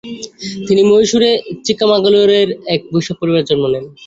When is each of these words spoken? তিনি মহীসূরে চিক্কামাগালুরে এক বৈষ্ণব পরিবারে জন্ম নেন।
তিনি 0.67 0.81
মহীসূরে 0.89 1.29
চিক্কামাগালুরে 1.65 2.39
এক 2.73 2.81
বৈষ্ণব 2.91 3.17
পরিবারে 3.19 3.47
জন্ম 3.49 3.63
নেন। 3.73 3.85